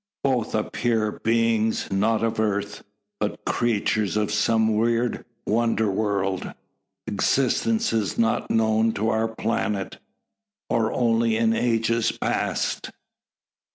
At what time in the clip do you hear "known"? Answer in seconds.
8.49-8.93